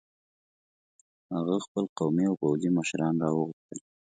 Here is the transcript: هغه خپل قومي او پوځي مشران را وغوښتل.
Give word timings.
هغه 1.35 1.55
خپل 1.65 1.85
قومي 1.97 2.25
او 2.29 2.35
پوځي 2.41 2.69
مشران 2.77 3.13
را 3.23 3.29
وغوښتل. 3.33 3.79